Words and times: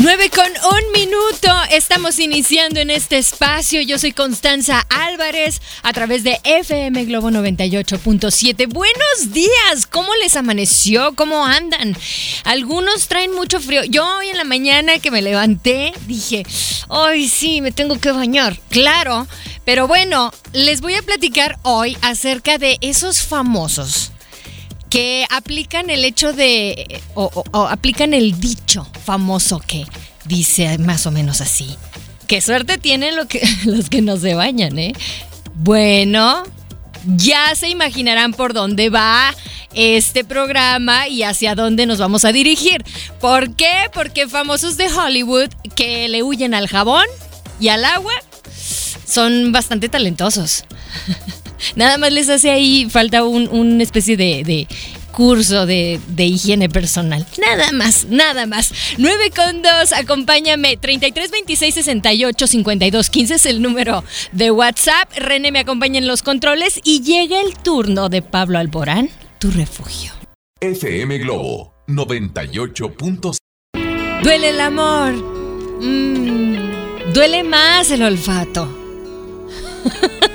9 0.00 0.30
con 0.30 0.46
un 0.46 0.92
minuto, 0.92 1.48
estamos 1.72 2.20
iniciando 2.20 2.78
en 2.78 2.88
este 2.88 3.18
espacio. 3.18 3.80
Yo 3.80 3.98
soy 3.98 4.12
Constanza 4.12 4.86
Álvarez 4.90 5.60
a 5.82 5.92
través 5.92 6.22
de 6.22 6.38
FM 6.44 7.04
Globo 7.06 7.30
98.7. 7.30 8.72
Buenos 8.72 9.32
días, 9.32 9.86
¿cómo 9.90 10.14
les 10.22 10.36
amaneció? 10.36 11.16
¿Cómo 11.16 11.44
andan? 11.44 11.96
Algunos 12.44 13.08
traen 13.08 13.34
mucho 13.34 13.58
frío. 13.58 13.82
Yo 13.82 14.06
hoy 14.18 14.28
en 14.28 14.36
la 14.36 14.44
mañana 14.44 15.00
que 15.00 15.10
me 15.10 15.20
levanté 15.20 15.92
dije, 16.06 16.46
ay 16.88 17.28
sí, 17.28 17.60
me 17.60 17.72
tengo 17.72 17.98
que 17.98 18.12
bañar. 18.12 18.56
Claro, 18.70 19.26
pero 19.64 19.88
bueno, 19.88 20.32
les 20.52 20.80
voy 20.80 20.94
a 20.94 21.02
platicar 21.02 21.58
hoy 21.62 21.98
acerca 22.02 22.58
de 22.58 22.78
esos 22.82 23.22
famosos 23.22 24.12
que 24.90 25.26
aplican 25.30 25.90
el 25.90 26.04
hecho 26.04 26.32
de, 26.32 27.00
o, 27.14 27.44
aplican 27.68 28.14
el 28.14 28.40
dicho 28.40 28.86
famoso 29.04 29.60
que 29.60 29.84
dice 30.24 30.78
más 30.78 31.06
o 31.06 31.10
menos 31.10 31.40
así. 31.40 31.76
Qué 32.26 32.40
suerte 32.40 32.78
tienen 32.78 33.14
que, 33.28 33.46
los 33.64 33.88
que 33.88 34.02
no 34.02 34.16
se 34.16 34.34
bañan, 34.34 34.78
¿eh? 34.78 34.92
Bueno, 35.54 36.44
ya 37.16 37.54
se 37.54 37.68
imaginarán 37.68 38.32
por 38.32 38.52
dónde 38.52 38.90
va 38.90 39.34
este 39.74 40.24
programa 40.24 41.08
y 41.08 41.22
hacia 41.22 41.54
dónde 41.54 41.86
nos 41.86 41.98
vamos 41.98 42.24
a 42.24 42.32
dirigir. 42.32 42.84
¿Por 43.20 43.54
qué? 43.54 43.90
Porque 43.92 44.28
famosos 44.28 44.76
de 44.76 44.86
Hollywood 44.86 45.48
que 45.74 46.08
le 46.08 46.22
huyen 46.22 46.54
al 46.54 46.68
jabón 46.68 47.06
y 47.60 47.68
al 47.68 47.84
agua 47.84 48.12
son 49.06 49.52
bastante 49.52 49.88
talentosos. 49.88 50.64
Nada 51.76 51.98
más 51.98 52.12
les 52.12 52.28
hace 52.28 52.50
ahí 52.50 52.88
falta 52.90 53.24
un, 53.24 53.48
una 53.48 53.82
especie 53.82 54.16
de, 54.16 54.42
de 54.44 54.66
curso 55.18 55.66
de, 55.66 56.00
de 56.08 56.26
higiene 56.26 56.68
personal. 56.68 57.26
Nada 57.38 57.72
más, 57.72 58.06
nada 58.08 58.46
más. 58.46 58.72
9 58.98 59.32
con 59.34 59.62
2, 59.62 59.92
acompáñame. 59.92 60.76
33 60.76 61.30
26 61.30 61.74
68 61.74 62.46
52 62.46 63.10
15 63.10 63.34
es 63.34 63.46
el 63.46 63.60
número 63.60 64.04
de 64.32 64.52
WhatsApp. 64.52 65.10
René 65.16 65.50
me 65.50 65.58
acompaña 65.58 65.98
en 65.98 66.06
los 66.06 66.22
controles 66.22 66.80
y 66.84 67.02
llega 67.02 67.40
el 67.40 67.54
turno 67.54 68.08
de 68.08 68.22
Pablo 68.22 68.58
Alborán, 68.58 69.10
tu 69.40 69.50
refugio. 69.50 70.12
FM 70.60 71.18
Globo 71.18 71.74
98.7. 71.88 73.38
Duele 74.22 74.50
el 74.50 74.60
amor. 74.60 75.12
Mm, 75.80 77.12
duele 77.12 77.42
más 77.42 77.90
el 77.90 78.02
olfato. 78.02 78.68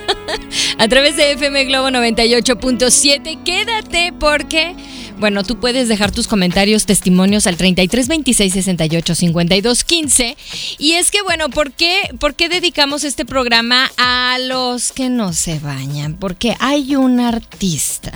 A 0.84 0.88
través 0.90 1.16
de 1.16 1.32
FM 1.32 1.64
Globo 1.64 1.88
98.7, 1.88 3.42
quédate 3.46 4.12
porque, 4.20 4.76
bueno, 5.18 5.46
tú 5.46 5.58
puedes 5.58 5.88
dejar 5.88 6.12
tus 6.12 6.28
comentarios, 6.28 6.86
testimonios 6.86 7.48
al 7.48 7.56
33 7.56 8.10
26 8.10 8.52
68 8.52 9.16
52 9.16 9.84
15. 9.86 10.36
Y 10.80 10.92
es 10.96 11.10
que, 11.10 11.22
bueno, 11.22 11.48
¿por 11.48 11.72
qué, 11.72 12.10
¿por 12.20 12.36
qué 12.36 12.50
dedicamos 12.50 13.06
este 13.06 13.24
programa 13.24 13.90
a 13.96 14.38
los 14.42 14.92
que 14.92 15.08
no 15.08 15.32
se 15.32 15.58
bañan? 15.60 16.16
Porque 16.16 16.54
hay 16.60 16.98
un 16.98 17.22
artista 17.22 18.12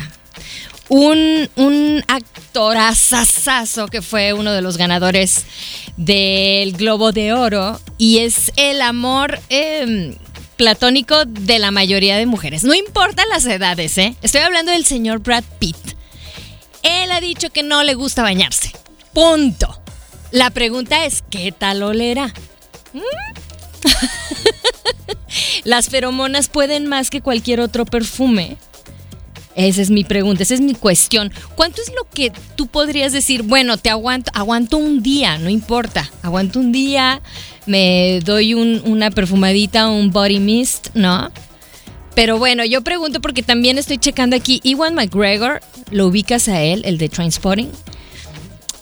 un, 0.89 1.49
un 1.55 2.03
actorazazazo 2.09 3.87
que 3.87 4.01
fue 4.01 4.33
uno 4.33 4.51
de 4.51 4.61
los 4.61 4.75
ganadores 4.75 5.45
del 5.95 6.73
Globo 6.73 7.13
de 7.13 7.31
Oro 7.31 7.79
y 7.97 8.17
es 8.17 8.51
el 8.57 8.81
amor 8.81 9.39
eh, 9.49 10.17
platónico 10.57 11.25
de 11.25 11.59
la 11.59 11.71
mayoría 11.71 12.17
de 12.17 12.25
mujeres. 12.25 12.63
No 12.63 12.73
importa 12.73 13.23
las 13.29 13.45
edades, 13.45 13.97
¿eh? 13.97 14.15
Estoy 14.21 14.41
hablando 14.41 14.71
del 14.71 14.85
señor 14.85 15.19
Brad 15.19 15.43
Pitt. 15.59 15.77
Él 16.83 17.11
ha 17.11 17.21
dicho 17.21 17.49
que 17.49 17.63
no 17.63 17.83
le 17.83 17.93
gusta 17.93 18.23
bañarse. 18.23 18.71
Punto. 19.13 19.81
La 20.31 20.49
pregunta 20.49 21.05
es, 21.05 21.23
¿qué 21.29 21.51
tal 21.51 21.83
olerá? 21.83 22.33
¿Mm? 22.93 22.99
Las 25.63 25.89
feromonas 25.89 26.49
pueden 26.49 26.87
más 26.87 27.09
que 27.09 27.21
cualquier 27.21 27.61
otro 27.61 27.85
perfume. 27.85 28.57
Esa 29.57 29.81
es 29.81 29.89
mi 29.89 30.03
pregunta, 30.03 30.43
esa 30.43 30.53
es 30.53 30.61
mi 30.61 30.75
cuestión. 30.75 31.33
¿Cuánto 31.55 31.81
es 31.81 31.89
lo 31.89 32.07
que 32.13 32.31
tú 32.55 32.67
podrías 32.67 33.11
decir? 33.11 33.41
Bueno, 33.41 33.77
te 33.77 33.89
aguanto, 33.89 34.31
aguanto 34.35 34.77
un 34.77 35.01
día, 35.01 35.39
no 35.39 35.49
importa. 35.49 36.09
Aguanto 36.21 36.59
un 36.59 36.71
día, 36.71 37.21
me 37.65 38.19
doy 38.23 38.53
un- 38.53 38.83
una 38.85 39.09
perfumadita, 39.09 39.89
un 39.89 40.11
body 40.11 40.39
mist, 40.39 40.89
¿no? 40.93 41.31
Pero 42.13 42.37
bueno, 42.37 42.63
yo 42.65 42.81
pregunto 42.83 43.19
porque 43.19 43.41
también 43.41 43.79
estoy 43.79 43.97
checando 43.97 44.35
aquí. 44.35 44.59
Iwan 44.63 44.93
McGregor, 44.93 45.61
¿lo 45.89 46.05
ubicas 46.05 46.47
a 46.49 46.61
él, 46.61 46.83
el 46.85 46.99
de 46.99 47.09
Trainspotting? 47.09 47.71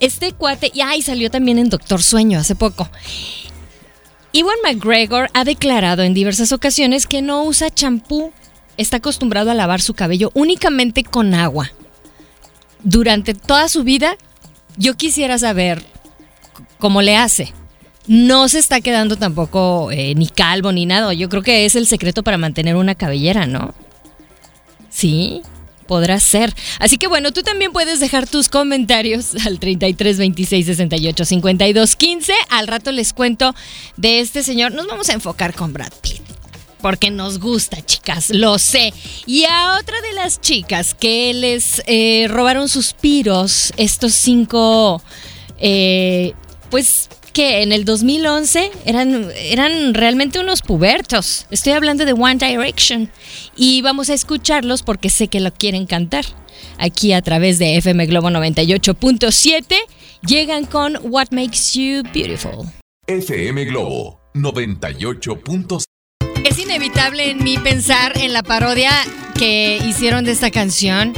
Este 0.01 0.33
cuate, 0.33 0.71
y 0.73 0.81
ay, 0.81 1.01
salió 1.01 1.31
también 1.31 1.57
en 1.57 1.69
Doctor 1.69 2.03
Sueño 2.03 2.37
hace 2.39 2.53
poco. 2.53 2.89
Iwan 4.33 4.57
McGregor 4.61 5.29
ha 5.33 5.45
declarado 5.45 6.03
en 6.03 6.13
diversas 6.13 6.51
ocasiones 6.51 7.07
que 7.07 7.21
no 7.21 7.43
usa 7.45 7.69
champú. 7.73 8.33
Está 8.77 8.97
acostumbrado 8.97 9.51
a 9.51 9.53
lavar 9.53 9.81
su 9.81 9.93
cabello 9.93 10.31
únicamente 10.33 11.03
con 11.03 11.33
agua. 11.33 11.71
Durante 12.83 13.33
toda 13.33 13.67
su 13.67 13.83
vida, 13.83 14.17
yo 14.77 14.95
quisiera 14.95 15.37
saber 15.37 15.83
cómo 16.77 17.01
le 17.01 17.17
hace. 17.17 17.53
No 18.07 18.47
se 18.49 18.59
está 18.59 18.81
quedando 18.81 19.17
tampoco 19.17 19.91
eh, 19.91 20.13
ni 20.15 20.27
calvo 20.27 20.71
ni 20.71 20.85
nada. 20.85 21.13
Yo 21.13 21.29
creo 21.29 21.41
que 21.41 21.65
es 21.65 21.75
el 21.75 21.87
secreto 21.87 22.21
para 22.23 22.37
mantener 22.37 22.75
una 22.75 22.93
cabellera, 22.93 23.47
¿no? 23.47 23.73
Sí, 24.89 25.41
podrá 25.87 26.19
ser. 26.19 26.53
Así 26.79 26.97
que 26.97 27.07
bueno, 27.07 27.31
tú 27.31 27.41
también 27.41 27.71
puedes 27.71 27.99
dejar 27.99 28.27
tus 28.27 28.49
comentarios 28.49 29.35
al 29.45 29.59
33 29.59 30.17
26 30.17 30.65
68 30.65 31.25
52 31.25 31.95
15. 31.95 32.33
Al 32.49 32.67
rato 32.67 32.91
les 32.91 33.13
cuento 33.13 33.55
de 33.97 34.19
este 34.19 34.43
señor. 34.43 34.73
Nos 34.73 34.87
vamos 34.87 35.09
a 35.09 35.13
enfocar 35.13 35.53
con 35.53 35.73
Brad 35.73 35.93
Pitt. 36.01 36.24
Porque 36.85 37.09
nos 37.09 37.39
gusta, 37.39 37.83
chicas, 37.83 38.29
lo 38.29 38.59
sé. 38.59 38.93
Y 39.25 39.45
a 39.45 39.79
otra 39.81 39.99
de 40.01 40.13
las 40.13 40.39
chicas 40.39 40.93
que 40.93 41.33
les 41.33 41.81
eh, 41.87 42.27
robaron 42.29 42.69
suspiros, 42.69 43.73
estos 43.75 44.13
cinco, 44.13 45.01
eh, 45.57 46.33
pues 46.69 47.09
que 47.33 47.63
en 47.63 47.71
el 47.71 47.85
2011 47.85 48.69
eran, 48.85 49.31
eran 49.35 49.95
realmente 49.95 50.37
unos 50.37 50.61
pubertos. 50.61 51.47
Estoy 51.49 51.73
hablando 51.73 52.05
de 52.05 52.13
One 52.13 52.35
Direction. 52.35 53.09
Y 53.55 53.81
vamos 53.81 54.11
a 54.11 54.13
escucharlos 54.13 54.83
porque 54.83 55.09
sé 55.09 55.27
que 55.27 55.39
lo 55.39 55.51
quieren 55.51 55.87
cantar. 55.87 56.25
Aquí 56.77 57.13
a 57.13 57.23
través 57.23 57.57
de 57.57 57.77
FM 57.77 58.05
Globo 58.05 58.29
98.7 58.29 59.75
llegan 60.27 60.67
con 60.67 60.99
What 61.01 61.29
Makes 61.31 61.73
You 61.73 62.03
Beautiful. 62.13 62.71
FM 63.07 63.65
Globo 63.65 64.19
98.7. 64.35 65.94
Inevitable 66.95 67.29
en 67.29 67.43
mí 67.43 67.57
pensar 67.57 68.17
en 68.17 68.31
la 68.31 68.41
parodia 68.41 68.89
que 69.37 69.81
hicieron 69.85 70.23
de 70.23 70.31
esta 70.31 70.49
canción 70.49 71.13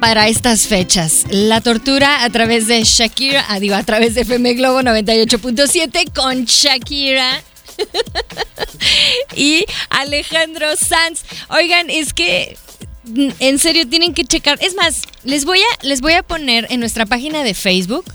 para 0.00 0.28
estas 0.28 0.68
fechas. 0.68 1.26
La 1.28 1.60
tortura 1.60 2.24
a 2.24 2.30
través 2.30 2.66
de 2.66 2.82
Shakira, 2.82 3.44
ah, 3.48 3.60
digo, 3.60 3.74
a 3.74 3.82
través 3.82 4.14
de 4.14 4.22
FM 4.22 4.54
Globo 4.54 4.80
98.7 4.80 6.14
con 6.14 6.46
Shakira. 6.46 7.42
y 9.36 9.66
Alejandro 9.90 10.68
Sanz. 10.76 11.24
Oigan, 11.50 11.90
es 11.90 12.14
que 12.14 12.56
mm, 13.04 13.28
en 13.38 13.58
serio 13.58 13.86
tienen 13.86 14.14
que 14.14 14.24
checar. 14.24 14.58
Es 14.62 14.74
más, 14.76 15.02
les 15.24 15.44
voy 15.44 15.58
a, 15.58 15.86
les 15.86 16.00
voy 16.00 16.14
a 16.14 16.22
poner 16.22 16.66
en 16.70 16.80
nuestra 16.80 17.04
página 17.04 17.44
de 17.44 17.52
Facebook, 17.52 18.06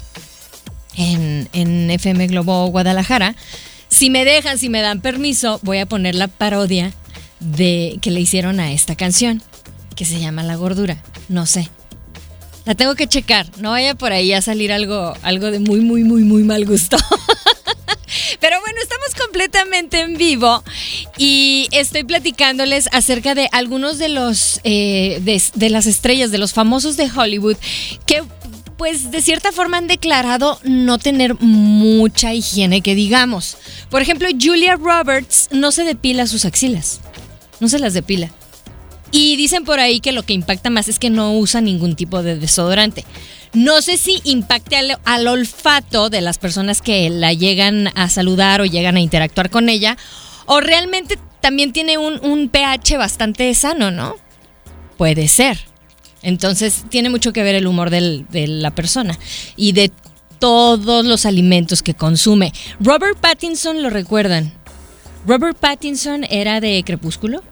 en, 0.98 1.48
en 1.54 1.92
FM 1.92 2.26
Globo 2.26 2.66
Guadalajara. 2.68 3.36
Si 3.90 4.10
me 4.10 4.26
dejan, 4.26 4.58
si 4.58 4.70
me 4.70 4.82
dan 4.82 5.02
permiso, 5.02 5.60
voy 5.64 5.78
a 5.80 5.86
poner 5.86 6.16
la 6.16 6.28
parodia 6.28 6.94
de 7.40 7.98
que 8.02 8.12
le 8.12 8.20
hicieron 8.22 8.60
a 8.60 8.72
esta 8.72 8.96
canción. 8.96 9.42
que 9.96 10.04
se 10.04 10.20
llama 10.20 10.44
la 10.44 10.56
gordura. 10.56 10.98
No 11.30 11.46
sé. 11.46 11.70
La 12.66 12.76
tengo 12.76 12.96
que 12.96 13.08
checar. 13.08 13.48
No 13.60 13.72
vaya 13.72 13.96
por 13.96 14.12
ahí 14.12 14.34
a 14.34 14.42
salir 14.42 14.74
algo, 14.74 15.14
algo 15.22 15.52
de 15.52 15.60
muy, 15.60 15.80
muy, 15.80 16.04
muy, 16.04 16.24
muy 16.24 16.44
mal 16.44 16.66
gusto. 16.66 16.98
Pero 18.42 18.60
bueno, 18.60 18.78
estamos 18.82 19.16
completamente 19.18 20.02
en 20.02 20.18
vivo 20.18 20.64
y 21.18 21.68
estoy 21.72 22.04
platicándoles 22.04 22.90
acerca 22.92 23.36
de 23.36 23.50
algunos 23.52 23.98
de 23.98 24.10
los 24.10 24.60
eh, 24.64 25.20
de, 25.22 25.42
de 25.54 25.70
las 25.70 25.86
estrellas, 25.86 26.32
de 26.32 26.38
los 26.38 26.54
famosos 26.54 26.98
de 26.98 27.10
Hollywood 27.10 27.58
que 28.06 28.24
pues 28.78 29.12
de 29.12 29.22
cierta 29.22 29.52
forma 29.52 29.78
han 29.78 29.88
declarado 29.88 30.60
no 30.64 30.98
tener 30.98 31.36
mucha 31.40 32.34
higiene 32.34 32.82
que 32.82 32.96
digamos. 32.96 33.58
Por 33.90 34.02
ejemplo, 34.02 34.28
Julia 34.40 34.76
Roberts 34.76 35.50
no 35.52 35.72
se 35.72 35.84
depila 35.84 36.28
sus 36.28 36.46
axilas. 36.46 37.00
No 37.60 37.70
se 37.70 37.80
las 37.80 37.94
depila. 37.94 38.30
Y 39.12 39.38
dicen 39.38 39.64
por 39.64 39.80
ahí 39.80 40.02
que 40.02 40.12
lo 40.12 40.24
que 40.24 40.34
impacta 40.34 40.70
más 40.70 40.90
es 40.90 41.00
que 41.00 41.10
no 41.10 41.38
usa 41.38 41.62
ningún 41.62 41.96
tipo 41.96 42.22
de 42.22 42.38
desodorante. 42.38 43.06
No 43.54 43.82
sé 43.82 43.96
si 43.96 44.20
impacte 44.26 44.76
al, 45.06 45.28
olfato 45.28 46.10
de 46.10 46.20
las 46.20 46.38
personas 46.38 46.82
que 46.82 47.10
la 47.10 47.32
llegan 47.32 47.90
a 47.96 48.10
saludar 48.10 48.60
o 48.60 48.66
llegan 48.66 48.98
a 48.98 49.00
interactuar 49.00 49.50
con 49.50 49.70
ella, 49.70 49.98
o 50.46 50.60
realmente 50.60 51.18
también 51.40 51.72
tiene 51.72 51.98
un, 51.98 52.50
pH 52.50 52.98
bastante 52.98 53.54
sano, 53.54 53.92
¿no? 53.92 54.16
Puede 54.98 55.30
ser. 55.30 55.60
Entonces 56.26 56.86
tiene 56.90 57.10
mucho 57.10 57.32
que 57.32 57.44
ver 57.44 57.56
el 57.56 57.68
humor 57.68 57.92
de 57.92 58.48
la 58.48 58.72
persona 58.72 59.18
y 59.56 59.72
de 59.72 59.92
todos 60.40 61.06
los 61.06 61.26
alimentos 61.26 61.82
que 61.84 61.94
consume. 61.94 62.52
Robert 62.80 63.18
Pattinson 63.20 63.82
lo 63.82 63.90
recuerdan. 63.90 64.52
Robert 65.28 65.58
Pattinson 65.58 66.26
era 66.26 66.60
de 66.60 66.84
Crepúsculo 66.84 67.44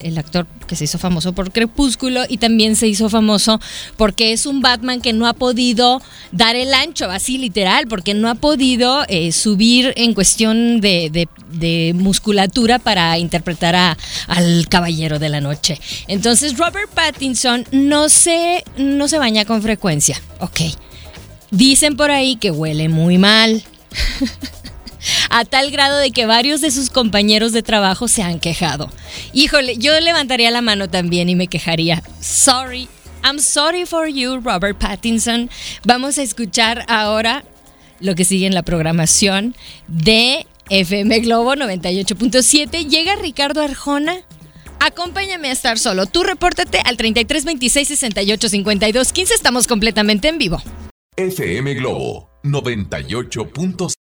el, 0.00 0.18
actor 0.18 0.46
que 0.66 0.76
se 0.76 0.84
hizo 0.84 0.98
famoso 0.98 1.32
por 1.32 1.52
Crepúsculo 1.52 2.22
y 2.28 2.38
también 2.38 2.76
se 2.76 2.86
hizo 2.86 3.08
famoso 3.08 3.60
porque 3.96 4.32
es 4.32 4.46
un 4.46 4.60
Batman 4.60 5.00
que 5.00 5.12
no 5.12 5.26
ha 5.26 5.32
podido 5.32 6.02
dar 6.32 6.56
el 6.56 6.74
ancho, 6.74 7.10
así 7.10 7.38
literal, 7.38 7.86
porque 7.88 8.14
no 8.14 8.28
ha 8.28 8.34
podido 8.34 9.04
eh, 9.08 9.32
subir 9.32 9.92
en 9.96 10.14
cuestión 10.14 10.80
de, 10.80 11.28
musculatura 11.94 12.78
para 12.78 13.18
interpretar 13.18 13.74
a, 13.74 13.96
al 14.28 14.68
Caballero 14.68 15.18
de 15.18 15.28
la 15.28 15.40
Noche. 15.40 15.80
Entonces 16.08 16.56
Robert 16.56 16.90
Pattinson 16.90 17.64
no 17.72 18.08
se, 18.08 18.64
no 18.76 19.08
se 19.08 19.18
baña 19.18 19.44
con 19.44 19.62
frecuencia. 19.62 20.20
Ok. 20.40 20.60
Dicen 21.50 21.96
por 21.96 22.10
ahí 22.10 22.36
que 22.36 22.50
huele 22.50 22.88
muy 22.88 23.18
mal. 23.18 23.62
a 25.30 25.44
tal 25.44 25.70
grado 25.70 25.98
de 25.98 26.10
que 26.10 26.26
varios 26.26 26.60
de 26.60 26.70
sus 26.70 26.90
compañeros 26.90 27.52
de 27.52 27.62
trabajo 27.62 28.08
se 28.08 28.22
han 28.22 28.40
quejado. 28.40 28.90
Híjole, 29.32 29.76
yo 29.78 29.98
levantaría 30.00 30.50
la 30.50 30.62
mano 30.62 30.88
también 30.88 31.28
y 31.28 31.34
me 31.34 31.46
quejaría. 31.46 32.02
Sorry, 32.20 32.88
I'm 33.24 33.38
sorry 33.38 33.86
for 33.86 34.08
you, 34.08 34.40
Robert 34.40 34.78
Pattinson. 34.78 35.50
Vamos 35.84 36.18
a 36.18 36.22
escuchar 36.22 36.84
ahora 36.88 37.44
lo 38.00 38.14
que 38.14 38.24
sigue 38.24 38.46
en 38.46 38.54
la 38.54 38.62
programación 38.62 39.54
de 39.88 40.46
FM 40.70 41.20
Globo 41.20 41.54
98.7. 41.54 42.88
Llega 42.88 43.16
Ricardo 43.16 43.62
Arjona. 43.62 44.16
Acompáñame 44.78 45.48
a 45.48 45.52
estar 45.52 45.78
solo. 45.78 46.06
Tú 46.06 46.22
repórtate 46.22 46.80
al 46.84 46.96
33 46.96 47.44
26 47.44 47.88
68 47.88 48.48
52 48.48 49.12
15. 49.12 49.34
Estamos 49.34 49.66
completamente 49.66 50.28
en 50.28 50.38
vivo. 50.38 50.62
FM 51.16 51.74
Globo 51.74 52.30
98.7. 52.42 53.99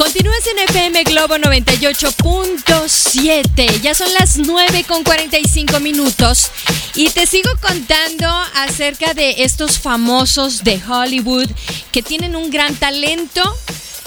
Continúas 0.00 0.40
en 0.46 0.58
FM 0.60 1.04
Globo 1.04 1.36
98.7. 1.36 3.80
Ya 3.82 3.94
son 3.94 4.10
las 4.14 4.38
9 4.38 4.84
con 4.88 5.04
45 5.04 5.78
minutos. 5.78 6.50
Y 6.94 7.10
te 7.10 7.26
sigo 7.26 7.50
contando 7.60 8.26
acerca 8.54 9.12
de 9.12 9.42
estos 9.42 9.78
famosos 9.78 10.64
de 10.64 10.80
Hollywood 10.88 11.50
que 11.92 12.02
tienen 12.02 12.34
un 12.34 12.48
gran 12.48 12.74
talento. 12.76 13.42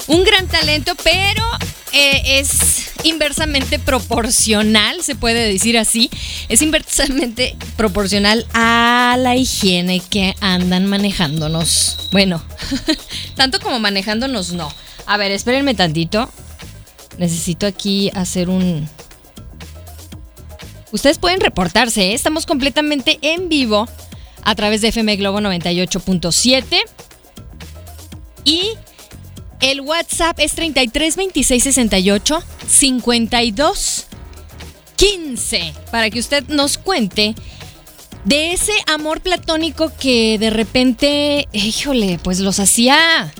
Un 0.07 0.23
gran 0.23 0.47
talento, 0.47 0.95
pero 1.03 1.43
eh, 1.91 2.39
es 2.39 2.89
inversamente 3.03 3.77
proporcional, 3.77 5.03
se 5.03 5.13
puede 5.13 5.47
decir 5.47 5.77
así. 5.77 6.09
Es 6.49 6.63
inversamente 6.63 7.55
proporcional 7.77 8.47
a 8.55 9.15
la 9.19 9.35
higiene 9.35 9.99
que 9.99 10.35
andan 10.41 10.87
manejándonos. 10.87 11.99
Bueno, 12.11 12.43
tanto 13.35 13.59
como 13.59 13.79
manejándonos, 13.79 14.53
no 14.53 14.73
a 15.13 15.18
ver, 15.18 15.31
espérenme 15.31 15.75
tantito. 15.75 16.27
Necesito 17.19 17.68
aquí 17.68 18.10
hacer 18.15 18.50
un... 18.50 18.89
Ustedes 20.92 21.19
pueden 21.19 21.39
reportarse, 21.39 22.10
¿eh? 22.10 22.13
estamos 22.15 22.48
completamente 22.48 23.19
en 23.21 23.48
vivo 23.48 23.88
a 24.44 24.56
través 24.56 24.81
de 24.81 24.88
FM 24.88 25.15
Globo 25.18 25.39
98.7. 25.39 26.80
Y 28.44 28.71
el 29.62 29.81
WhatsApp 29.81 30.39
es 30.39 30.54
33 30.54 31.15
26 31.15 31.63
68 31.63 32.44
52 32.68 34.07
15 34.95 35.74
para 35.92 36.10
que 36.10 36.19
usted 36.19 36.44
nos 36.48 36.80
cuente 36.80 37.36
de 38.25 38.54
ese 38.54 38.74
amor 38.88 39.21
platónico 39.21 39.92
que 40.00 40.39
de 40.39 40.50
repente, 40.50 41.48
híjole, 41.54 42.19
pues 42.24 42.39
los 42.39 42.60
hacía 42.60 43.31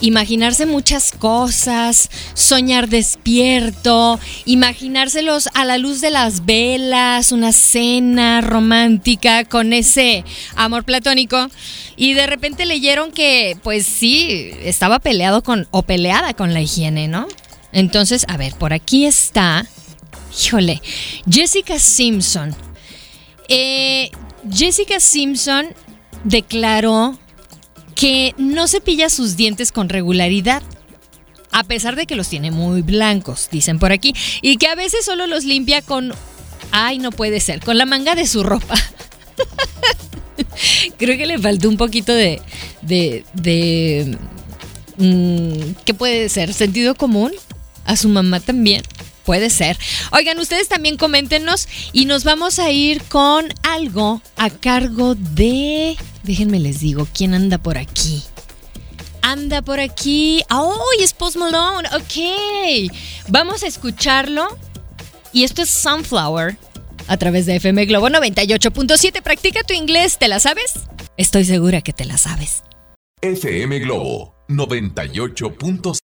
imaginarse 0.00 0.66
muchas 0.66 1.12
cosas, 1.12 2.10
soñar 2.34 2.88
despierto, 2.88 4.18
imaginárselos 4.44 5.48
a 5.54 5.64
la 5.64 5.78
luz 5.78 6.00
de 6.00 6.10
las 6.10 6.44
velas, 6.44 7.32
una 7.32 7.52
cena 7.52 8.40
romántica 8.40 9.44
con 9.44 9.72
ese 9.72 10.24
amor 10.56 10.84
platónico. 10.84 11.48
Y 11.96 12.14
de 12.14 12.26
repente 12.26 12.66
leyeron 12.66 13.12
que, 13.12 13.56
pues 13.62 13.86
sí, 13.86 14.50
estaba 14.62 14.98
peleado 14.98 15.42
con, 15.42 15.68
o 15.70 15.82
peleada 15.82 16.34
con 16.34 16.52
la 16.52 16.60
higiene, 16.60 17.08
¿no? 17.08 17.28
Entonces, 17.72 18.24
a 18.28 18.36
ver, 18.36 18.54
por 18.54 18.72
aquí 18.72 19.04
está, 19.06 19.66
híjole, 20.44 20.80
Jessica 21.28 21.78
Simpson. 21.78 22.54
Eh, 23.48 24.10
Jessica 24.50 25.00
Simpson 25.00 25.66
declaró 26.24 27.18
que 27.94 28.34
no 28.38 28.68
cepilla 28.68 29.08
sus 29.08 29.36
dientes 29.36 29.72
con 29.72 29.88
regularidad. 29.88 30.62
A 31.52 31.64
pesar 31.64 31.94
de 31.94 32.06
que 32.06 32.16
los 32.16 32.28
tiene 32.28 32.50
muy 32.50 32.82
blancos, 32.82 33.48
dicen 33.50 33.78
por 33.78 33.92
aquí. 33.92 34.14
Y 34.42 34.56
que 34.56 34.66
a 34.66 34.74
veces 34.74 35.04
solo 35.04 35.26
los 35.26 35.44
limpia 35.44 35.82
con... 35.82 36.12
Ay, 36.72 36.98
no 36.98 37.12
puede 37.12 37.40
ser, 37.40 37.60
con 37.60 37.78
la 37.78 37.86
manga 37.86 38.14
de 38.14 38.26
su 38.26 38.42
ropa. 38.42 38.74
Creo 40.98 41.16
que 41.16 41.26
le 41.26 41.38
faltó 41.38 41.68
un 41.68 41.76
poquito 41.76 42.12
de... 42.12 42.40
de, 42.82 43.24
de 43.34 44.18
mm, 44.96 45.74
¿Qué 45.84 45.94
puede 45.94 46.28
ser? 46.28 46.52
¿Sentido 46.52 46.96
común? 46.96 47.32
¿A 47.84 47.96
su 47.96 48.08
mamá 48.08 48.40
también? 48.40 48.82
Puede 49.24 49.50
ser. 49.50 49.78
Oigan, 50.12 50.38
ustedes 50.38 50.68
también 50.68 50.96
coméntenos 50.96 51.68
y 51.92 52.04
nos 52.04 52.24
vamos 52.24 52.58
a 52.58 52.70
ir 52.70 53.02
con 53.04 53.52
algo 53.62 54.20
a 54.36 54.50
cargo 54.50 55.14
de... 55.14 55.96
Déjenme 56.22 56.60
les 56.60 56.80
digo, 56.80 57.08
¿quién 57.12 57.34
anda 57.34 57.58
por 57.58 57.78
aquí? 57.78 58.22
Anda 59.22 59.62
por 59.62 59.80
aquí. 59.80 60.42
¡Oh, 60.50 60.84
es 61.00 61.14
Post 61.14 61.36
Malone! 61.36 61.88
Ok. 61.96 62.92
Vamos 63.28 63.62
a 63.62 63.66
escucharlo. 63.66 64.46
Y 65.32 65.44
esto 65.44 65.62
es 65.62 65.70
Sunflower 65.70 66.56
a 67.08 67.16
través 67.16 67.46
de 67.46 67.56
FM 67.56 67.86
Globo 67.86 68.08
98.7. 68.08 69.22
Practica 69.22 69.62
tu 69.62 69.74
inglés, 69.74 70.18
¿te 70.18 70.28
la 70.28 70.40
sabes? 70.40 70.74
Estoy 71.16 71.44
segura 71.44 71.80
que 71.80 71.92
te 71.92 72.04
la 72.04 72.18
sabes. 72.18 72.62
FM 73.22 73.78
Globo 73.80 74.34
98.7. 74.48 75.98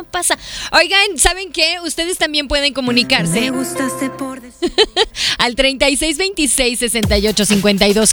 No 0.00 0.04
pasa. 0.04 0.38
Oigan, 0.72 1.18
¿saben 1.18 1.52
qué? 1.52 1.76
Ustedes 1.84 2.16
también 2.16 2.48
pueden 2.48 2.72
comunicarse. 2.72 3.38
Me 3.38 3.50
gustaste 3.50 4.08
por 4.08 4.40
al 5.38 5.54
3626 5.54 6.78
68 6.78 7.44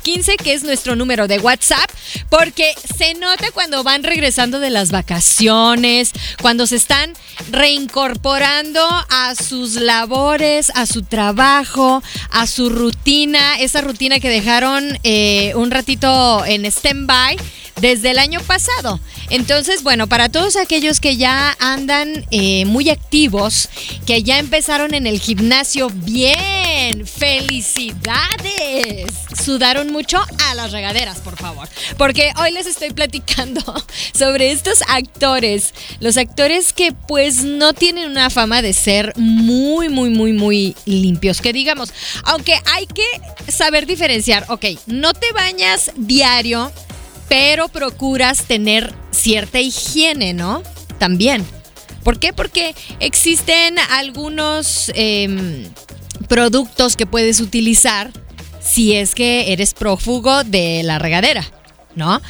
15, 0.04 0.36
que 0.36 0.52
es 0.52 0.64
nuestro 0.64 0.98
número 0.98 1.30
de 1.30 1.40
WhatsApp, 1.40 1.90
porque 2.30 2.74
se 2.98 3.14
nota 3.14 3.52
cuando 3.54 3.84
van 3.84 4.04
regresando 4.04 4.60
de 4.60 4.70
las 4.70 4.92
vacaciones, 4.92 6.12
cuando 6.42 6.68
se 6.68 6.76
están 6.76 7.14
reincorporando 7.52 8.86
a 9.10 9.34
sus 9.36 9.76
labores, 9.76 10.70
a 10.76 10.88
su 10.88 11.04
trabajo, 11.04 12.04
a 12.32 12.48
su 12.48 12.70
rutina, 12.70 13.60
esa 13.62 13.80
rutina 13.80 14.20
que 14.20 14.28
dejaron 14.28 15.00
eh, 15.04 15.54
un 15.56 15.72
ratito 15.72 16.44
en 16.46 16.66
stand-by 16.66 17.38
desde 17.80 18.12
el 18.12 18.20
año 18.20 18.42
pasado. 18.42 19.00
Entonces, 19.30 19.84
bueno, 19.84 20.08
para 20.08 20.30
todos 20.30 20.56
aquellos 20.56 21.00
que 21.00 21.18
ya 21.18 21.56
andan 21.78 22.26
eh, 22.32 22.66
muy 22.66 22.90
activos, 22.90 23.70
que 24.08 24.24
ya 24.24 24.40
empezaron 24.40 24.96
en 24.96 25.06
el 25.06 25.20
gimnasio 25.20 25.90
bien 25.92 27.06
felicidades. 27.06 27.94
Sudaron 29.44 29.92
mucho 29.92 30.20
a 30.48 30.56
las 30.56 30.72
regaderas, 30.72 31.20
por 31.20 31.38
favor. 31.38 31.70
Porque 31.98 32.32
hoy 32.42 32.52
les 32.52 32.66
estoy 32.66 32.90
platicando 32.92 33.62
sobre 34.14 34.52
estos 34.52 34.82
actores. 34.88 35.76
Los 36.00 36.18
actores 36.18 36.74
que 36.74 36.94
pues 36.94 37.44
no 37.44 37.74
tienen 37.74 38.10
una 38.10 38.32
fama 38.32 38.64
de 38.64 38.74
ser 38.74 39.14
muy, 39.16 39.90
muy, 39.90 40.10
muy, 40.10 40.34
muy 40.34 40.76
limpios. 40.86 41.42
Que 41.42 41.54
digamos, 41.54 41.94
aunque 42.24 42.56
hay 42.74 42.88
que 42.88 43.06
saber 43.52 43.86
diferenciar. 43.86 44.46
Ok, 44.50 44.66
no 44.88 45.14
te 45.14 45.32
bañas 45.32 45.92
diario, 45.96 46.72
pero 47.30 47.68
procuras 47.68 48.46
tener 48.46 48.96
cierta 49.12 49.60
higiene, 49.60 50.34
¿no? 50.34 50.64
También. 50.98 51.46
¿Por 52.08 52.20
qué? 52.20 52.32
Porque 52.32 52.74
existen 53.02 53.76
algunos 53.92 54.90
em, 54.96 55.66
productos 56.30 56.96
que 56.96 57.06
puedes 57.06 57.42
utilizar 57.42 58.14
si 58.62 58.96
es 58.96 59.14
que 59.14 59.52
eres 59.52 59.74
prófugo 59.74 60.46
de 60.46 60.84
la 60.86 61.00
regadera. 61.00 61.44
¿No? 61.96 62.22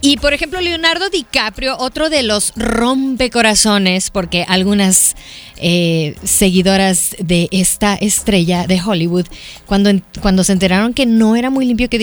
Y 0.00 0.18
por 0.18 0.34
ejemplo, 0.34 0.60
Leonardo 0.60 1.10
DiCaprio, 1.10 1.76
otro 1.78 2.10
de 2.10 2.22
los 2.22 2.52
rompecorazones, 2.54 4.10
porque 4.10 4.44
algunas 4.46 5.16
eh, 5.56 6.14
seguidoras 6.22 7.16
de 7.18 7.48
esta 7.50 7.96
estrella 7.96 8.68
de 8.68 8.80
Hollywood, 8.80 9.26
cuando, 9.66 9.90
cuando 10.22 10.44
se 10.44 10.52
enteraron 10.52 10.94
que 10.94 11.06
no 11.06 11.34
era 11.34 11.50
muy 11.50 11.66
limpio, 11.66 11.90
que, 11.90 11.98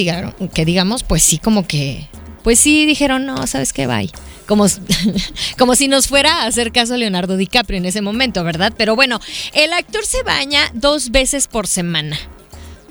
que 0.54 0.66
digamos, 0.66 1.04
pues 1.04 1.24
sí, 1.24 1.38
como 1.38 1.66
que, 1.66 2.10
pues 2.44 2.60
sí, 2.60 2.86
dijeron, 2.86 3.26
no, 3.26 3.46
¿sabes 3.48 3.74
qué? 3.74 3.88
Bye 3.88 4.12
como, 4.52 4.66
como 5.58 5.76
si 5.76 5.88
nos 5.88 6.10
fuera 6.10 6.42
a 6.42 6.46
hacer 6.46 6.74
caso 6.74 6.98
Leonardo 6.98 7.38
DiCaprio 7.38 7.78
en 7.78 7.86
ese 7.86 8.02
momento, 8.02 8.44
¿verdad? 8.44 8.74
Pero 8.76 8.98
bueno, 8.98 9.22
el 9.54 9.72
actor 9.72 10.06
se 10.06 10.24
baña 10.24 10.70
dos 10.74 11.12
veces 11.12 11.48
por 11.48 11.68
semana. 11.68 12.20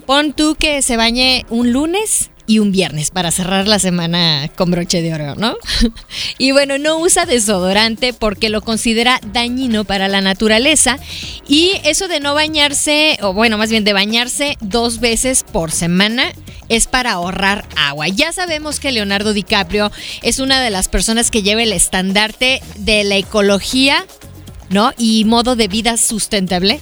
Pon 0.07 0.33
tú 0.33 0.57
que 0.59 0.81
se 0.81 0.97
bañe 0.97 1.45
un 1.51 1.71
lunes 1.71 2.31
y 2.51 2.59
un 2.59 2.73
viernes 2.73 3.13
para 3.13 3.31
cerrar 3.31 3.69
la 3.69 3.79
semana 3.79 4.51
con 4.57 4.73
broche 4.73 5.03
de 5.03 5.15
oro, 5.15 5.37
¿no? 5.37 5.57
y 6.39 6.51
bueno, 6.51 6.79
no 6.79 6.99
usa 6.99 7.25
desodorante 7.25 8.13
porque 8.13 8.49
lo 8.49 8.61
considera 8.61 9.21
dañino 9.33 9.85
para 9.85 10.09
la 10.09 10.21
naturaleza 10.21 10.99
y 11.47 11.71
eso 11.85 12.09
de 12.09 12.19
no 12.19 12.35
bañarse, 12.35 13.19
o 13.23 13.33
bueno, 13.33 13.57
más 13.57 13.71
bien 13.71 13.85
de 13.85 13.93
bañarse 13.93 14.57
dos 14.61 14.99
veces 14.99 15.45
por 15.45 15.71
semana 15.71 16.33
es 16.69 16.89
para 16.89 17.13
ahorrar 17.13 17.69
agua. 17.77 18.09
Ya 18.09 18.33
sabemos 18.33 18.81
que 18.81 18.91
Leonardo 18.91 19.33
DiCaprio 19.33 19.93
es 20.23 20.41
una 20.41 20.61
de 20.61 20.71
las 20.71 20.89
personas 20.89 21.31
que 21.31 21.45
lleva 21.45 21.63
el 21.63 21.73
estandarte 21.73 22.63
de 22.79 23.05
la 23.05 23.15
ecología, 23.15 24.05
¿no? 24.71 24.93
Y 24.99 25.25
modo 25.25 25.55
de 25.55 25.69
vida 25.69 25.97
sustentable 25.97 26.81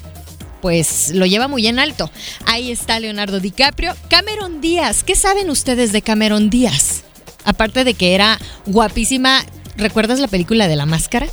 pues 0.61 1.11
lo 1.15 1.27
lleva 1.27 1.49
muy 1.49 1.67
en 1.67 1.79
alto. 1.79 2.11
Ahí 2.47 2.71
está 2.71 3.00
Leonardo 3.00 3.41
DiCaprio. 3.41 3.95
Cameron 4.09 4.61
Díaz, 4.61 5.05
¿qué 5.05 5.15
saben 5.15 5.50
ustedes 5.50 5.93
de 5.93 6.03
Cameron 6.03 6.50
Díaz? 6.50 7.05
Aparte 7.45 7.85
de 7.85 7.95
que 7.95 8.15
era 8.15 8.38
guapísima, 8.67 9.45
¿recuerdas 9.77 10.19
la 10.19 10.29
película 10.29 10.69
de 10.69 10.77
la 10.77 10.87
máscara? 10.87 11.27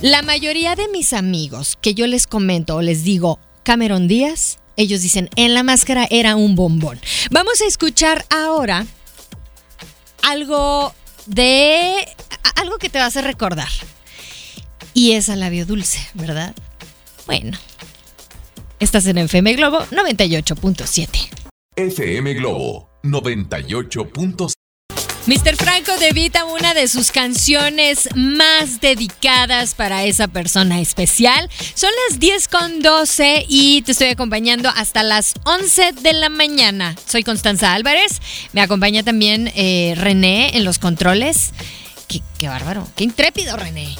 La 0.00 0.22
mayoría 0.22 0.76
de 0.76 0.88
mis 0.88 1.12
amigos 1.12 1.76
que 1.80 1.94
yo 1.94 2.06
les 2.06 2.26
comento 2.26 2.76
o 2.76 2.82
les 2.82 3.04
digo 3.04 3.38
Cameron 3.62 4.08
Díaz, 4.08 4.58
ellos 4.76 5.02
dicen, 5.02 5.28
en 5.36 5.52
la 5.52 5.62
máscara 5.62 6.06
era 6.10 6.36
un 6.36 6.54
bombón. 6.54 6.98
Vamos 7.30 7.60
a 7.60 7.66
escuchar 7.66 8.24
ahora 8.30 8.86
algo 10.22 10.94
de... 11.26 12.08
algo 12.56 12.78
que 12.78 12.88
te 12.88 12.98
va 12.98 13.06
a 13.06 13.20
recordar. 13.20 13.68
Y 14.94 15.12
es 15.12 15.28
a 15.28 15.36
labio 15.36 15.66
dulce, 15.66 16.00
¿verdad? 16.14 16.54
Bueno, 17.26 17.58
Estás 18.80 19.06
en 19.08 19.18
FM 19.18 19.52
Globo 19.56 19.80
98.7. 19.90 21.28
FM 21.76 22.32
Globo 22.32 22.88
98.7. 23.02 24.54
Mr. 25.26 25.56
Franco 25.56 25.98
debita 25.98 26.46
una 26.46 26.72
de 26.72 26.88
sus 26.88 27.12
canciones 27.12 28.08
más 28.16 28.80
dedicadas 28.80 29.74
para 29.74 30.04
esa 30.04 30.28
persona 30.28 30.80
especial. 30.80 31.50
Son 31.74 31.90
las 32.08 32.18
10 32.20 32.48
con 32.48 32.80
12 32.80 33.44
y 33.46 33.82
te 33.82 33.92
estoy 33.92 34.08
acompañando 34.08 34.70
hasta 34.70 35.02
las 35.02 35.34
11 35.44 35.92
de 36.00 36.14
la 36.14 36.30
mañana. 36.30 36.96
Soy 37.04 37.22
Constanza 37.22 37.74
Álvarez. 37.74 38.22
Me 38.54 38.62
acompaña 38.62 39.02
también 39.02 39.52
eh, 39.56 39.92
René 39.98 40.56
en 40.56 40.64
los 40.64 40.78
controles. 40.78 41.52
Qué, 42.08 42.22
qué 42.38 42.48
bárbaro, 42.48 42.88
qué 42.96 43.04
intrépido 43.04 43.58
René. 43.58 43.94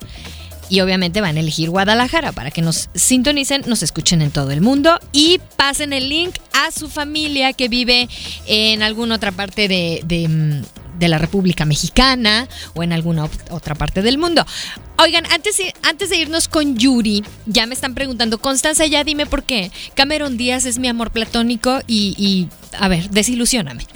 y 0.69 0.81
obviamente 0.81 1.21
van 1.21 1.37
a 1.37 1.41
elegir 1.41 1.71
Guadalajara 1.71 2.33
para 2.33 2.51
que 2.51 2.63
nos 2.63 2.89
sintonicen, 2.95 3.63
nos 3.67 3.83
escuchen 3.83 4.23
en 4.23 4.31
todo 4.31 4.51
el 4.51 4.61
mundo 4.61 4.99
y 5.13 5.41
pasen 5.57 5.93
el 5.93 6.09
link 6.09 6.35
a 6.53 6.71
su 6.71 6.89
familia 6.89 7.53
que 7.53 7.69
vive 7.69 8.09
en 8.47 8.83
alguna 8.83 9.17
otra 9.17 9.33
parte 9.33 9.69
de, 9.69 10.29
mm, 10.29 10.86
de 10.99 11.09
la 11.09 11.19
República 11.19 11.65
Mexicana 11.65 12.49
o 12.75 12.83
en 12.83 12.93
alguna 12.93 13.29
otra 13.51 13.75
parte 13.75 14.03
del 14.03 14.19
mundo. 14.19 14.45
Oigan, 14.99 15.27
antes, 15.27 15.61
antes 15.83 16.09
de 16.11 16.17
irnos 16.17 16.49
con 16.49 16.77
Yuri, 16.77 17.23
ya 17.45 17.67
me 17.67 17.75
están 17.75 17.95
preguntando, 17.95 18.39
Constanza, 18.39 18.87
ya 18.87 19.05
dime 19.05 19.27
por 19.27 19.43
qué. 19.43 19.71
Cameron 19.95 20.37
Díaz 20.37 20.65
es 20.65 20.79
mi 20.79 20.89
amor 20.89 21.11
platónico 21.11 21.81
y, 21.87 22.49
a 22.79 22.89
ver, 22.89 23.11
desilusioname. 23.11 23.87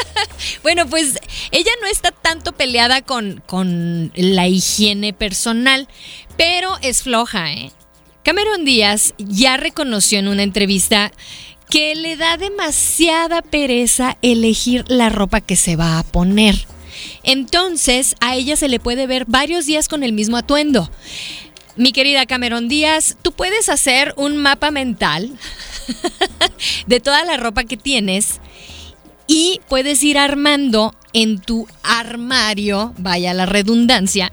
bueno, 0.62 0.86
pues 0.88 1.20
ella 1.52 1.70
no 1.80 1.86
está 1.86 2.10
tanto 2.10 2.52
peleada 2.52 3.02
con, 3.02 3.42
con 3.46 4.10
la 4.16 4.48
higiene 4.48 5.12
personal, 5.12 5.86
pero 6.36 6.76
es 6.82 7.02
floja, 7.02 7.52
¿eh? 7.52 7.70
Cameron 8.22 8.64
Díaz 8.64 9.14
ya 9.18 9.56
reconoció 9.56 10.18
en 10.18 10.28
una 10.28 10.42
entrevista 10.42 11.10
que 11.70 11.94
le 11.94 12.16
da 12.16 12.36
demasiada 12.36 13.42
pereza 13.42 14.18
elegir 14.22 14.84
la 14.88 15.08
ropa 15.08 15.40
que 15.40 15.56
se 15.56 15.76
va 15.76 15.98
a 15.98 16.02
poner. 16.02 16.66
Entonces, 17.22 18.16
a 18.20 18.34
ella 18.34 18.56
se 18.56 18.68
le 18.68 18.80
puede 18.80 19.06
ver 19.06 19.24
varios 19.26 19.66
días 19.66 19.88
con 19.88 20.02
el 20.02 20.12
mismo 20.12 20.36
atuendo. 20.36 20.90
Mi 21.76 21.92
querida 21.92 22.26
Cameron 22.26 22.68
Díaz, 22.68 23.16
tú 23.22 23.32
puedes 23.32 23.68
hacer 23.68 24.12
un 24.16 24.36
mapa 24.36 24.70
mental 24.70 25.30
de 26.86 27.00
toda 27.00 27.24
la 27.24 27.36
ropa 27.36 27.64
que 27.64 27.76
tienes 27.76 28.40
y 29.28 29.60
puedes 29.68 30.02
ir 30.02 30.18
armando 30.18 30.94
en 31.12 31.38
tu 31.40 31.68
armario, 31.84 32.92
vaya 32.98 33.32
la 33.32 33.46
redundancia, 33.46 34.32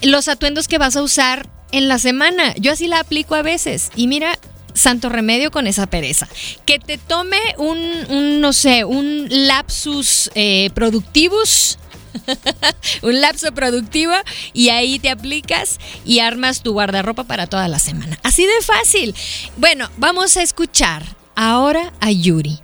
los 0.00 0.28
atuendos 0.28 0.68
que 0.68 0.78
vas 0.78 0.96
a 0.96 1.02
usar 1.02 1.48
en 1.70 1.88
la 1.88 1.98
semana. 1.98 2.54
Yo 2.56 2.72
así 2.72 2.88
la 2.88 3.00
aplico 3.00 3.34
a 3.34 3.42
veces 3.42 3.90
y 3.94 4.06
mira, 4.06 4.38
santo 4.76 5.08
remedio 5.08 5.50
con 5.50 5.66
esa 5.66 5.86
pereza. 5.86 6.28
Que 6.64 6.78
te 6.78 6.98
tome 6.98 7.38
un, 7.58 8.40
no 8.40 8.52
sé, 8.52 8.84
un 8.84 9.26
lapsus 9.28 10.30
eh, 10.34 10.70
productivus. 10.74 11.78
un 13.02 13.20
lapso 13.20 13.52
productivo 13.52 14.14
y 14.54 14.70
ahí 14.70 14.98
te 14.98 15.10
aplicas 15.10 15.78
y 16.04 16.20
armas 16.20 16.62
tu 16.62 16.72
guardarropa 16.72 17.24
para 17.24 17.46
toda 17.46 17.68
la 17.68 17.78
semana. 17.78 18.18
Así 18.22 18.46
de 18.46 18.62
fácil. 18.62 19.14
Bueno, 19.58 19.90
vamos 19.98 20.36
a 20.38 20.42
escuchar 20.42 21.04
ahora 21.34 21.92
a 22.00 22.10
Yuri. 22.10 22.60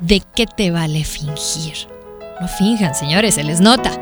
¿De 0.00 0.20
qué 0.34 0.46
te 0.46 0.70
vale 0.70 1.04
fingir? 1.04 1.74
No 2.40 2.48
finjan, 2.48 2.94
señores, 2.94 3.34
se 3.34 3.44
les 3.44 3.60
nota. 3.60 3.92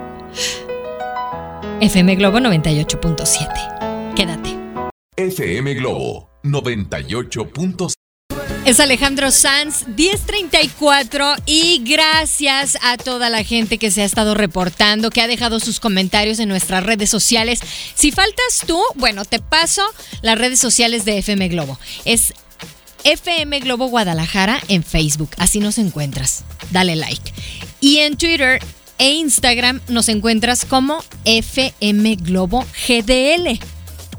FM 1.80 2.16
Globo 2.16 2.38
98.7. 2.38 4.14
Quédate. 4.14 4.56
FM 5.16 5.74
Globo 5.74 6.27
98. 6.50 7.50
Es 8.64 8.80
Alejandro 8.80 9.30
Sanz, 9.30 9.86
1034 9.88 11.36
y 11.46 11.82
gracias 11.84 12.76
a 12.82 12.96
toda 12.96 13.30
la 13.30 13.42
gente 13.42 13.78
que 13.78 13.90
se 13.90 14.02
ha 14.02 14.04
estado 14.04 14.34
reportando, 14.34 15.10
que 15.10 15.22
ha 15.22 15.28
dejado 15.28 15.60
sus 15.60 15.80
comentarios 15.80 16.38
en 16.38 16.48
nuestras 16.48 16.84
redes 16.84 17.08
sociales. 17.08 17.60
Si 17.94 18.12
faltas 18.12 18.64
tú, 18.66 18.80
bueno, 18.94 19.24
te 19.24 19.38
paso 19.40 19.82
las 20.22 20.38
redes 20.38 20.60
sociales 20.60 21.04
de 21.04 21.18
FM 21.18 21.48
Globo. 21.48 21.78
Es 22.04 22.34
FM 23.04 23.60
Globo 23.60 23.86
Guadalajara 23.86 24.60
en 24.68 24.82
Facebook, 24.82 25.30
así 25.38 25.60
nos 25.60 25.78
encuentras. 25.78 26.44
Dale 26.70 26.96
like. 26.96 27.32
Y 27.80 27.98
en 27.98 28.16
Twitter 28.16 28.60
e 28.98 29.12
Instagram 29.12 29.80
nos 29.88 30.08
encuentras 30.08 30.64
como 30.64 31.02
FM 31.24 32.16
Globo 32.16 32.66
GDL 32.86 33.58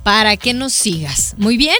para 0.03 0.37
que 0.37 0.53
nos 0.53 0.73
sigas. 0.73 1.35
Muy 1.37 1.57
bien. 1.57 1.77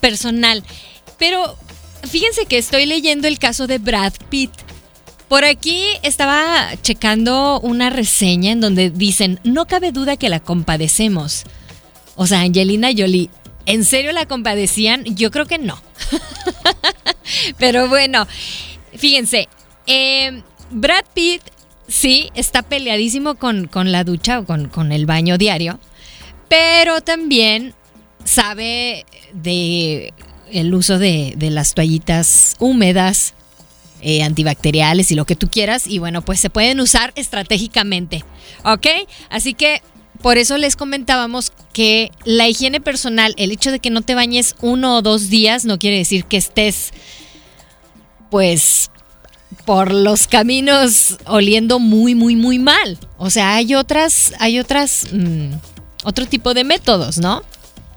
personal. 0.00 0.64
Pero 1.18 1.56
fíjense 2.02 2.46
que 2.46 2.58
estoy 2.58 2.86
leyendo 2.86 3.28
el 3.28 3.38
caso 3.38 3.66
de 3.66 3.78
Brad 3.78 4.14
Pitt. 4.30 4.50
Por 5.28 5.44
aquí 5.44 5.84
estaba 6.02 6.70
checando 6.82 7.60
una 7.60 7.90
reseña 7.90 8.52
en 8.52 8.60
donde 8.60 8.90
dicen, 8.90 9.40
no 9.42 9.66
cabe 9.66 9.90
duda 9.90 10.16
que 10.16 10.28
la 10.28 10.40
compadecemos. 10.40 11.44
O 12.14 12.26
sea, 12.26 12.40
Angelina 12.40 12.90
Jolie, 12.96 13.30
¿en 13.66 13.84
serio 13.84 14.12
la 14.12 14.26
compadecían? 14.26 15.04
Yo 15.04 15.30
creo 15.30 15.46
que 15.46 15.58
no. 15.58 15.80
Pero 17.58 17.88
bueno, 17.88 18.26
fíjense, 18.96 19.48
eh, 19.86 20.42
Brad 20.70 21.04
Pitt 21.12 21.42
sí 21.88 22.30
está 22.34 22.62
peleadísimo 22.62 23.36
con, 23.36 23.66
con 23.66 23.92
la 23.92 24.04
ducha 24.04 24.40
o 24.40 24.46
con, 24.46 24.68
con 24.68 24.92
el 24.92 25.06
baño 25.06 25.38
diario, 25.38 25.78
pero 26.48 27.00
también 27.00 27.74
sabe 28.24 29.04
de 29.32 30.12
el 30.52 30.74
uso 30.74 30.98
de, 30.98 31.34
de 31.36 31.50
las 31.50 31.74
toallitas 31.74 32.56
húmedas, 32.58 33.34
eh, 34.00 34.22
antibacteriales 34.22 35.10
y 35.10 35.14
lo 35.14 35.24
que 35.24 35.36
tú 35.36 35.48
quieras. 35.48 35.86
Y 35.86 35.98
bueno, 35.98 36.22
pues 36.22 36.40
se 36.40 36.50
pueden 36.50 36.80
usar 36.80 37.12
estratégicamente. 37.16 38.24
¿Ok? 38.64 38.86
Así 39.30 39.54
que 39.54 39.82
por 40.22 40.38
eso 40.38 40.56
les 40.58 40.76
comentábamos 40.76 41.52
que 41.72 42.10
la 42.24 42.48
higiene 42.48 42.80
personal, 42.80 43.34
el 43.36 43.52
hecho 43.52 43.70
de 43.70 43.78
que 43.78 43.90
no 43.90 44.02
te 44.02 44.14
bañes 44.14 44.56
uno 44.60 44.96
o 44.96 45.02
dos 45.02 45.28
días, 45.28 45.64
no 45.64 45.78
quiere 45.78 45.98
decir 45.98 46.24
que 46.24 46.36
estés, 46.36 46.92
pues, 48.30 48.90
por 49.64 49.92
los 49.92 50.26
caminos 50.26 51.18
oliendo 51.26 51.78
muy, 51.78 52.14
muy, 52.14 52.36
muy 52.36 52.58
mal. 52.58 52.98
O 53.18 53.30
sea, 53.30 53.56
hay 53.56 53.74
otras, 53.74 54.32
hay 54.38 54.58
otras, 54.58 55.08
mmm, 55.12 55.52
otro 56.04 56.26
tipo 56.26 56.54
de 56.54 56.64
métodos, 56.64 57.18
¿no? 57.18 57.42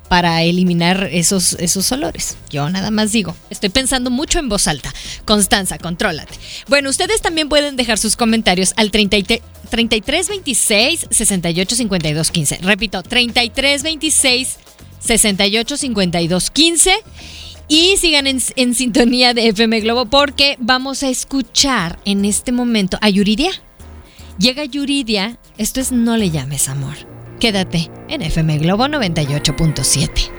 Para 0.10 0.42
eliminar 0.44 1.08
esos, 1.12 1.54
esos 1.54 1.90
olores. 1.92 2.36
Yo 2.50 2.70
nada 2.70 2.92
más 2.92 3.12
digo, 3.12 3.36
estoy 3.50 3.70
pensando 3.70 4.10
mucho 4.10 4.40
en 4.40 4.50
voz 4.50 4.68
alta. 4.68 4.94
Constanza, 5.24 5.78
contrólate. 5.78 6.34
Bueno, 6.68 6.90
ustedes 6.90 7.22
también 7.22 7.48
pueden 7.48 7.76
dejar 7.76 7.98
sus 7.98 8.18
comentarios 8.18 8.74
al 8.76 8.92
33 8.92 9.40
26 10.28 11.08
68 11.10 11.76
52 11.76 12.32
15. 12.32 12.58
Repito, 12.64 13.04
33 13.04 13.84
26 13.84 14.58
68 15.00 15.78
52 15.78 16.52
15. 16.52 16.94
Y 17.72 17.98
sigan 17.98 18.26
en, 18.26 18.42
en, 18.56 18.74
sintonía 18.74 19.36
de 19.36 19.50
FM 19.50 19.82
Globo 19.82 20.08
porque 20.08 20.58
vamos 20.60 21.04
a 21.04 21.10
escuchar 21.10 22.00
en 22.04 22.26
este 22.26 22.52
momento 22.52 22.98
a 23.00 23.10
Yuridia. 23.10 23.52
Llega 24.40 24.66
Yuridia, 24.66 25.38
esto 25.60 25.80
es 25.80 25.92
No 25.92 26.18
le 26.18 26.32
llames 26.32 26.68
amor. 26.68 27.09
Quédate 27.40 27.90
en 28.10 28.22
FM 28.22 28.58
Globo 28.58 28.88
98.7. 28.88 30.30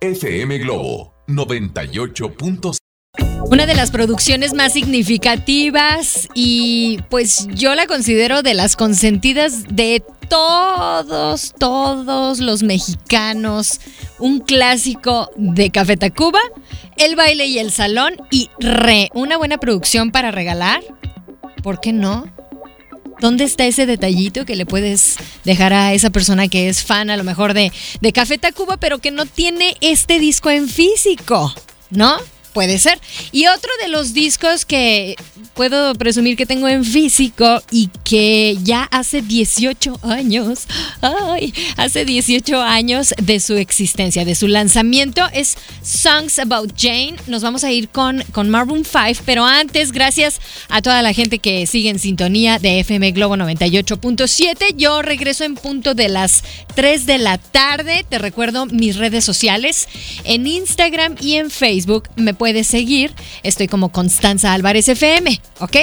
FM 0.00 0.58
Globo 0.58 1.12
98.7. 1.28 2.78
Una 3.50 3.66
de 3.66 3.74
las 3.74 3.90
producciones 3.90 4.54
más 4.54 4.72
significativas 4.72 6.26
y 6.32 7.00
pues 7.10 7.46
yo 7.48 7.74
la 7.74 7.86
considero 7.86 8.42
de 8.42 8.54
las 8.54 8.76
consentidas 8.76 9.64
de 9.68 10.02
todos, 10.30 11.52
todos 11.58 12.40
los 12.40 12.62
mexicanos. 12.62 13.82
Un 14.18 14.40
clásico 14.40 15.30
de 15.36 15.70
Café 15.70 15.98
Tacuba, 15.98 16.40
El 16.96 17.14
baile 17.14 17.44
y 17.44 17.58
el 17.58 17.72
salón 17.72 18.14
y 18.30 18.48
re, 18.58 19.10
una 19.12 19.36
buena 19.36 19.58
producción 19.58 20.12
para 20.12 20.30
regalar. 20.30 20.80
¿Por 21.62 21.78
qué 21.78 21.92
no? 21.92 22.24
¿Dónde 23.20 23.44
está 23.44 23.66
ese 23.66 23.86
detallito 23.86 24.46
que 24.46 24.56
le 24.56 24.66
puedes 24.66 25.16
dejar 25.44 25.72
a 25.72 25.92
esa 25.92 26.10
persona 26.10 26.48
que 26.48 26.68
es 26.68 26.82
fan 26.82 27.10
a 27.10 27.16
lo 27.16 27.24
mejor 27.24 27.54
de, 27.54 27.70
de 28.00 28.12
Café 28.12 28.38
Tacuba, 28.38 28.78
pero 28.78 28.98
que 28.98 29.10
no 29.10 29.26
tiene 29.26 29.76
este 29.80 30.18
disco 30.18 30.50
en 30.50 30.68
físico? 30.68 31.54
¿No? 31.90 32.16
Puede 32.52 32.78
ser. 32.78 33.00
Y 33.32 33.46
otro 33.46 33.70
de 33.80 33.88
los 33.88 34.12
discos 34.12 34.64
que 34.64 35.16
puedo 35.54 35.94
presumir 35.94 36.36
que 36.36 36.46
tengo 36.46 36.68
en 36.68 36.84
físico 36.84 37.62
y 37.70 37.90
que 38.02 38.56
ya 38.62 38.84
hace 38.84 39.22
18 39.22 40.00
años, 40.02 40.66
ay, 41.00 41.54
hace 41.76 42.04
18 42.04 42.60
años 42.60 43.14
de 43.22 43.40
su 43.40 43.54
existencia, 43.54 44.24
de 44.24 44.34
su 44.34 44.48
lanzamiento, 44.48 45.22
es 45.32 45.56
Songs 45.82 46.38
About 46.38 46.72
Jane. 46.76 47.14
Nos 47.26 47.42
vamos 47.42 47.62
a 47.62 47.70
ir 47.70 47.88
con, 47.88 48.22
con 48.32 48.50
Maroon 48.50 48.84
5, 48.84 49.22
pero 49.24 49.44
antes, 49.44 49.92
gracias 49.92 50.40
a 50.68 50.82
toda 50.82 51.02
la 51.02 51.12
gente 51.12 51.38
que 51.38 51.66
sigue 51.66 51.90
en 51.90 51.98
sintonía 51.98 52.58
de 52.58 52.80
FM 52.80 53.12
Globo 53.12 53.36
98.7. 53.36 54.74
Yo 54.76 55.02
regreso 55.02 55.44
en 55.44 55.54
punto 55.54 55.94
de 55.94 56.08
las 56.08 56.42
3 56.74 57.06
de 57.06 57.18
la 57.18 57.38
tarde. 57.38 58.04
Te 58.08 58.18
recuerdo 58.18 58.66
mis 58.66 58.96
redes 58.96 59.24
sociales. 59.24 59.88
En 60.24 60.46
Instagram 60.46 61.16
y 61.20 61.36
en 61.36 61.50
Facebook 61.50 62.08
me 62.16 62.34
puedes 62.40 62.68
seguir. 62.68 63.12
Estoy 63.42 63.68
como 63.68 63.92
Constanza 63.92 64.54
Álvarez 64.54 64.88
FM, 64.88 65.38
¿ok? 65.58 65.76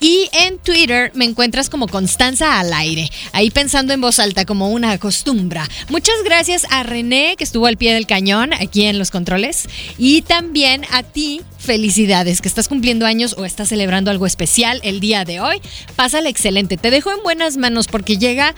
Y 0.00 0.28
en 0.32 0.58
Twitter 0.58 1.12
me 1.14 1.24
encuentras 1.24 1.70
como 1.70 1.86
Constanza 1.86 2.58
al 2.58 2.72
aire. 2.72 3.08
Ahí 3.30 3.52
pensando 3.52 3.92
en 3.92 4.00
voz 4.00 4.18
alta 4.18 4.44
como 4.44 4.70
una 4.70 4.98
costumbre. 4.98 5.60
Muchas 5.88 6.16
gracias 6.24 6.66
a 6.68 6.82
René 6.82 7.36
que 7.38 7.44
estuvo 7.44 7.66
al 7.66 7.76
pie 7.76 7.94
del 7.94 8.08
cañón 8.08 8.52
aquí 8.54 8.86
en 8.86 8.98
los 8.98 9.12
controles. 9.12 9.68
Y 9.98 10.22
también 10.22 10.84
a 10.90 11.04
ti, 11.04 11.42
felicidades, 11.58 12.40
que 12.40 12.48
estás 12.48 12.66
cumpliendo 12.66 13.06
años 13.06 13.36
o 13.38 13.44
estás 13.44 13.68
celebrando 13.68 14.10
algo 14.10 14.26
especial 14.26 14.80
el 14.82 14.98
día 14.98 15.24
de 15.24 15.40
hoy. 15.40 15.60
Pásale 15.94 16.28
excelente. 16.28 16.76
Te 16.76 16.90
dejo 16.90 17.12
en 17.12 17.22
buenas 17.22 17.56
manos 17.56 17.86
porque 17.86 18.18
llega 18.18 18.56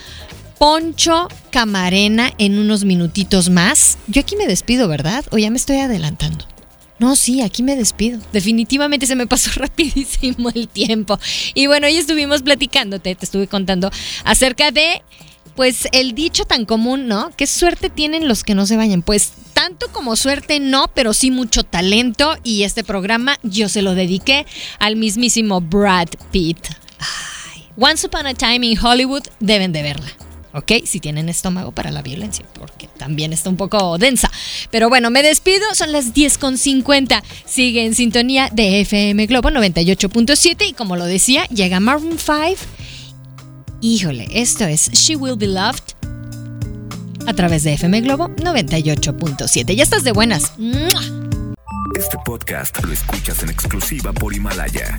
Poncho 0.57 1.29
Camarena 1.51 2.33
en 2.39 2.59
unos 2.59 2.85
minutitos 2.85 3.51
más. 3.51 3.99
Yo 4.07 4.23
aquí 4.23 4.37
me 4.37 4.47
despido, 4.47 4.89
¿verdad? 4.89 5.27
O 5.33 5.37
ya 5.37 5.51
me 5.51 5.59
estoy 5.59 5.81
adelantando. 5.81 6.47
No, 6.99 7.17
sí, 7.17 7.43
aquí 7.43 7.63
me 7.63 7.77
despido. 7.77 8.21
Definitivamente 8.33 9.07
se 9.07 9.17
me 9.17 9.27
pasó 9.27 9.51
rapidísimo 9.57 10.51
el 10.55 10.69
tiempo. 10.69 11.19
Y 11.55 11.67
bueno, 11.67 11.87
hoy 11.87 11.97
estuvimos 11.97 12.43
platicándote, 12.43 13.15
te 13.15 13.25
estuve 13.25 13.49
contando 13.49 13.91
acerca 14.25 14.71
de, 14.71 15.03
pues, 15.57 15.89
el 15.93 16.15
dicho 16.15 16.45
tan 16.45 16.65
común, 16.65 17.09
¿no? 17.09 17.31
¿Qué 17.37 17.47
suerte 17.47 17.91
tienen 17.91 18.29
los 18.29 18.45
que 18.45 18.55
no 18.55 18.67
se 18.67 18.77
bañan? 18.77 19.03
Pues 19.03 19.33
tanto 19.53 19.89
como 19.93 20.17
suerte 20.17 20.61
no, 20.61 20.89
pero 20.95 21.13
sí 21.13 21.31
mucho 21.31 21.65
talento. 21.65 22.37
Y 22.45 22.63
este 22.63 22.85
programa 22.85 23.39
yo 23.43 23.69
se 23.69 23.83
lo 23.83 23.95
dediqué 23.95 24.47
al 24.79 24.97
mismísimo 24.97 25.61
Brad 25.61 26.09
Pitt. 26.31 26.69
Ay. 26.99 27.65
Once 27.77 28.07
Upon 28.07 28.27
a 28.27 28.35
Time 28.35 28.67
in 28.67 28.79
Hollywood 28.79 29.23
deben 29.41 29.73
de 29.73 29.83
verla. 29.83 30.09
¿Ok? 30.53 30.73
Si 30.85 31.01
tienen 31.01 31.29
estómago 31.29 31.73
para 31.73 31.91
la 31.91 32.03
violencia, 32.03 32.45
porque 32.55 32.89
también 32.99 33.33
está 33.33 33.51
un 33.51 33.57
poco 33.57 33.99
densa. 33.99 34.31
Pero 34.71 34.89
bueno, 34.89 35.11
me 35.11 35.23
despido, 35.23 35.63
son 35.75 35.93
las 35.93 36.15
10.50. 36.15 37.23
Sigue 37.45 37.85
en 37.85 37.95
sintonía 37.95 38.49
de 38.53 38.81
FM 38.81 39.27
Globo 39.27 39.51
98.7 39.51 40.69
y 40.69 40.73
como 40.73 40.97
lo 40.97 41.05
decía, 41.05 41.45
llega 41.47 41.81
Maroon 41.81 42.19
5. 42.19 42.57
Híjole, 43.81 44.29
esto 44.33 44.65
es 44.65 44.91
She 44.93 45.17
Will 45.17 45.37
Be 45.37 45.49
Loved 45.49 45.83
a 47.27 47.33
través 47.35 47.65
de 47.65 47.75
FM 47.75 48.01
Globo 48.03 48.29
98.7. 48.29 49.75
Ya 49.75 49.83
estás 49.83 50.05
de 50.05 50.13
buenas. 50.13 50.53
Este 51.97 52.17
podcast 52.25 52.83
lo 52.85 52.93
escuchas 52.93 53.43
en 53.43 53.51
exclusiva 53.51 54.13
por 54.13 54.35
Himalaya. 54.35 54.99